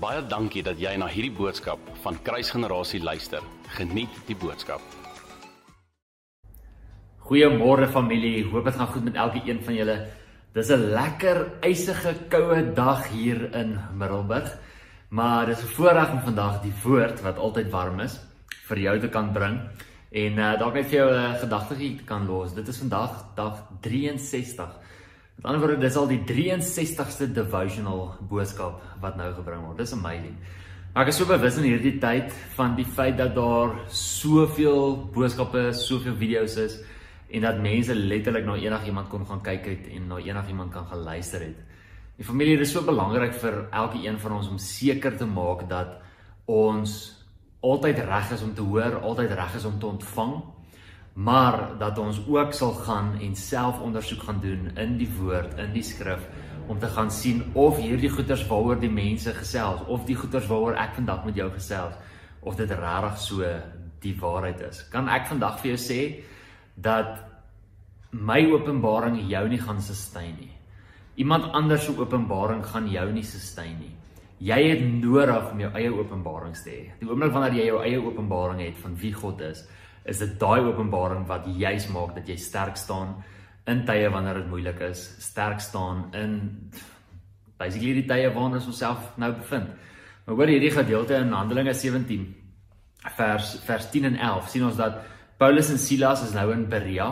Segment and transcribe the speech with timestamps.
[0.00, 3.44] Baie dankie dat jy na hierdie boodskap van Kruisgenerasie luister.
[3.76, 4.80] Geniet die boodskap.
[7.28, 8.46] Goeiemôre familie.
[8.48, 9.96] Hoop dit gaan goed met elkeen van julle.
[10.56, 14.56] Dis 'n lekker eisige koue dag hier in Middelburg.
[15.10, 18.20] Maar dis 'n voorreg om vandag die woord wat altyd warm is
[18.68, 19.60] vir jou te kan bring.
[20.12, 22.54] En uh, dalk net vir jou 'n uh, gedagtetjie kan los.
[22.54, 24.70] Dit is vandag dag 63.
[25.40, 29.78] Met ander woorde, dis al die 63ste devotional boodskap wat nou gebring word.
[29.80, 30.34] Dis amazing.
[30.92, 35.70] Maar ek is so bewus in hierdie tyd van die feit dat daar soveel boodskappe,
[35.72, 36.76] soveel video's is
[37.32, 41.06] en dat mense letterlik na enigiemand kon gaan kyk het en na enigiemand kan gaan
[41.08, 41.56] luister het.
[42.20, 46.02] Die familie is so belangrik vir elke een van ons om seker te maak dat
[46.44, 46.98] ons
[47.64, 50.36] altyd reg is om te hoor, altyd reg is om te ontvang,
[51.14, 55.72] maar dat ons ook sal gaan en self ondersoek gaan doen in die woord, in
[55.74, 56.22] die skrif
[56.70, 60.78] om te gaan sien of hierdie goeters waaroor die mense gesels of die goeters waaroor
[60.78, 61.96] ek vandag met jou gesels
[62.40, 63.48] of dit regtig so
[64.00, 64.84] die waarheid is.
[64.92, 66.00] Kan ek vandag vir jou sê
[66.76, 67.18] dat
[68.10, 70.52] my openbaring jou nie gaan sustain nie.
[71.20, 73.92] Iemand anders se openbaring gaan jou nie sustain nie.
[74.40, 76.84] Jy het nodig om jou eie openbarings te hê.
[77.00, 79.66] Die oomblik wanneer jy jou eie openbaring het van wie God is,
[80.04, 83.18] is dit daai openbaring wat juis maak dat jy sterk staan
[83.68, 86.34] in tye wanneer dit moeilik is, sterk staan in
[87.60, 89.68] basically die tye waarin ons onsself nou bevind.
[90.24, 92.26] Maar hoor hierdie gedeelte in Handelinge 17
[93.16, 95.00] vers vers 10 en 11 sien ons dat
[95.40, 97.10] Paulus en Silas is nou in Berea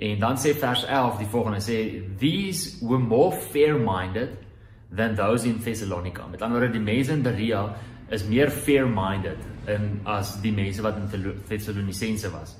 [0.00, 1.78] en dan sê vers 11 die volgende sê
[2.18, 4.38] these were more fair-minded
[4.90, 6.26] than those in Thessalonica.
[6.26, 7.68] Met ander woorde die mense in Berea
[8.10, 9.38] is meer fair-minded
[9.70, 11.08] in as die mense wat in
[11.48, 12.56] Thessalonisense was.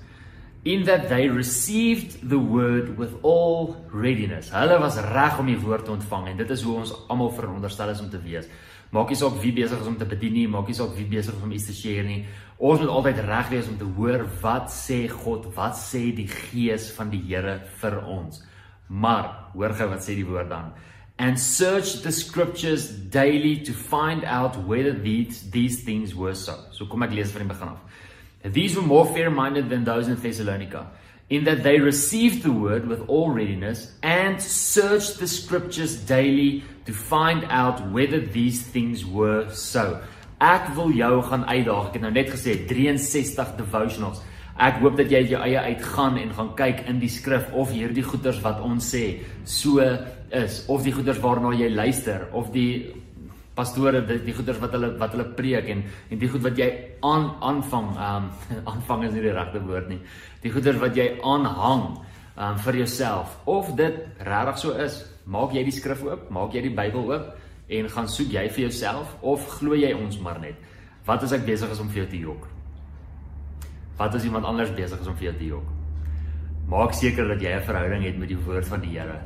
[0.65, 4.51] In that they received the word with all readiness.
[4.53, 7.95] Hulle was reg om die woord te ontvang en dit is hoe ons almal veronderstel
[7.95, 8.51] is om te wees.
[8.91, 11.36] Maak nie saak wie besig is om te bedien nie, maak nie saak wie besig
[11.36, 12.24] is om iets te share nie.
[12.58, 16.91] Ons moet altyd reg wees om te hoor wat sê God, wat sê die Gees
[16.97, 18.42] van die Here vir ons.
[18.91, 20.74] Maar hoor gou wat sê die woord dan.
[21.20, 26.57] And search the scriptures daily to find out whether these these things were so.
[26.73, 28.55] So kom ek lees van die begin af.
[28.57, 30.86] These were more fair-minded than those in Thessalonica
[31.30, 36.92] in that they received the word with all readiness and searched the scriptures daily to
[36.92, 40.03] find out whether these things were so.
[40.41, 41.91] Ek wil jou gaan uitdaag.
[41.91, 44.23] Ek het nou net gesê 63 devotionals.
[44.58, 48.05] Ek hoop dat jy jou eie uitgaan en gaan kyk in die skrif of hierdie
[48.05, 49.84] goeders wat ons sê so
[50.30, 52.92] is of die goeders waarna jy luister of die
[53.56, 56.68] pastore die, die goeders wat hulle wat hulle preek en en die goed wat jy
[57.06, 60.00] aan aanvang ehm um, aanvang is nie die regte woord nie.
[60.42, 61.84] Die goeders wat jy aanhang
[62.36, 65.02] ehm um, vir jouself of dit regtig so is.
[65.30, 67.36] Maak jy die skrif oop, maak jy die Bybel oop
[67.70, 70.56] en gaan soek jy vir jouself of glo jy ons maar net?
[71.06, 72.48] Wat as ek besig is om vir jou te jok?
[74.00, 75.66] Wat as iemand anders besig is om vir jou te jok?
[76.72, 79.20] Maak seker dat jy 'n verhouding het met die woord van die Here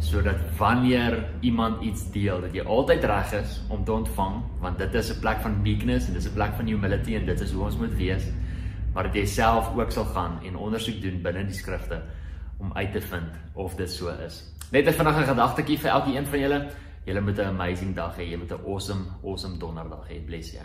[0.00, 4.94] sodat wanneer iemand iets deel dat jy altyd reg is om te ontvang want dit
[4.94, 7.64] is 'n plek van meekness en dis 'n plek van humility en dit is hoe
[7.64, 8.24] ons moet wees
[8.94, 12.00] maar dat jy self ook sal gaan en ondersoek doen binne die skrifte
[12.60, 14.42] om uit te vind of dit so is.
[14.72, 16.68] Net 'n vinnige gedagtetjie vir elkeen van julle.
[17.04, 18.30] Julle moet 'n amazing dag hê.
[18.30, 20.24] Jy moet 'n awesome awesome donderdag hê.
[20.26, 20.64] Bless you.